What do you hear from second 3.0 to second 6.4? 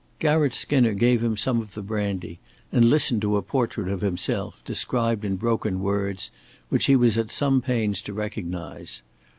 to a portrait of himself, described in broken words,